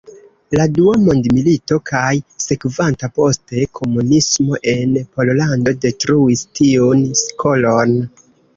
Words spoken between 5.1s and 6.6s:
Pollando detruis